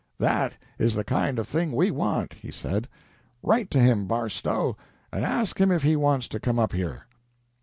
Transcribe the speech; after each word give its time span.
"That 0.17 0.53
is 0.79 0.95
the 0.95 1.03
kind 1.03 1.37
of 1.37 1.47
thing 1.47 1.73
we 1.73 1.91
want," 1.91 2.33
he 2.33 2.49
said. 2.49 2.87
"Write 3.43 3.69
to 3.69 3.79
him, 3.79 4.07
Barstow, 4.07 4.75
and 5.13 5.23
ask 5.23 5.61
him 5.61 5.71
if 5.71 5.83
he 5.83 5.95
wants 5.95 6.27
to 6.29 6.39
come 6.39 6.57
up 6.57 6.73
here." 6.73 7.05